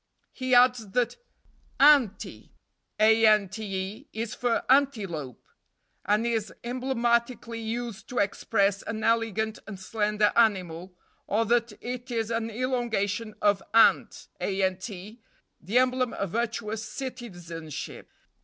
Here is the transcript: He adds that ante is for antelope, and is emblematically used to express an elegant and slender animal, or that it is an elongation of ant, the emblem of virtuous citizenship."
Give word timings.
He 0.31 0.55
adds 0.55 0.89
that 0.93 1.15
ante 1.79 2.51
is 2.97 4.33
for 4.33 4.63
antelope, 4.67 5.45
and 6.03 6.25
is 6.25 6.51
emblematically 6.63 7.59
used 7.59 8.09
to 8.09 8.17
express 8.17 8.81
an 8.81 9.03
elegant 9.03 9.59
and 9.67 9.79
slender 9.79 10.31
animal, 10.35 10.97
or 11.27 11.45
that 11.45 11.73
it 11.81 12.09
is 12.09 12.31
an 12.31 12.49
elongation 12.49 13.35
of 13.43 13.61
ant, 13.75 14.27
the 14.39 15.19
emblem 15.77 16.13
of 16.13 16.31
virtuous 16.31 16.83
citizenship." 16.83 18.09